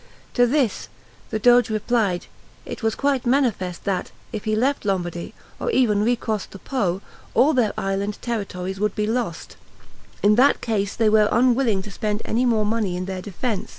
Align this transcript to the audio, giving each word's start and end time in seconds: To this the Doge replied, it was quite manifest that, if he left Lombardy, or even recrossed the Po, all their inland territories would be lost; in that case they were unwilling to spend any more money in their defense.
To 0.33 0.47
this 0.47 0.89
the 1.29 1.37
Doge 1.37 1.69
replied, 1.69 2.25
it 2.65 2.81
was 2.81 2.95
quite 2.95 3.27
manifest 3.27 3.83
that, 3.83 4.09
if 4.33 4.45
he 4.45 4.55
left 4.55 4.83
Lombardy, 4.83 5.35
or 5.59 5.69
even 5.69 6.03
recrossed 6.03 6.49
the 6.49 6.57
Po, 6.57 7.01
all 7.35 7.53
their 7.53 7.71
inland 7.77 8.19
territories 8.19 8.79
would 8.79 8.95
be 8.95 9.05
lost; 9.05 9.57
in 10.23 10.33
that 10.37 10.59
case 10.59 10.95
they 10.95 11.07
were 11.07 11.29
unwilling 11.31 11.83
to 11.83 11.91
spend 11.91 12.23
any 12.25 12.47
more 12.47 12.65
money 12.65 12.97
in 12.97 13.05
their 13.05 13.21
defense. 13.21 13.69